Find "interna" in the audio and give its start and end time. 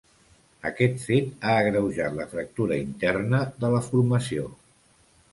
2.85-3.41